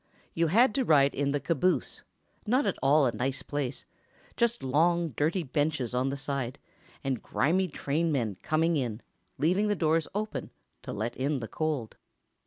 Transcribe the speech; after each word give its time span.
You 0.33 0.47
had 0.47 0.73
to 0.73 0.83
ride 0.83 1.13
in 1.13 1.29
the 1.29 1.39
caboose, 1.39 2.01
not 2.47 2.65
at 2.65 2.79
all 2.81 3.05
a 3.05 3.11
nice 3.11 3.43
place—just 3.43 4.63
long, 4.63 5.09
dirty 5.09 5.43
benches 5.43 5.93
on 5.93 6.09
the 6.09 6.17
side, 6.17 6.57
and 7.03 7.21
grimy 7.21 7.67
train 7.67 8.11
men 8.11 8.37
coming 8.41 8.77
in, 8.77 9.03
leaving 9.37 9.67
the 9.67 9.75
doors 9.75 10.07
open, 10.15 10.49
to 10.81 10.91
let 10.91 11.15
in 11.15 11.39
the 11.39 11.47
cold. 11.47 11.97